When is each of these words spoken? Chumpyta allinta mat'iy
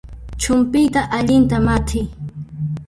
Chumpyta 0.41 1.01
allinta 1.17 1.57
mat'iy 1.65 2.05